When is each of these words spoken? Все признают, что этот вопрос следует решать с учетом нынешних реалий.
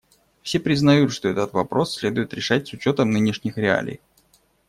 Все 0.41 0.59
признают, 0.59 1.13
что 1.13 1.27
этот 1.29 1.53
вопрос 1.53 1.93
следует 1.95 2.33
решать 2.33 2.67
с 2.67 2.73
учетом 2.73 3.11
нынешних 3.11 3.55
реалий. 3.59 3.99